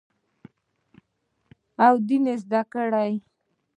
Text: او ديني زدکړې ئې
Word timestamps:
او 1.85 1.93
ديني 2.07 2.35
زدکړې 2.43 3.01
ئې 3.07 3.15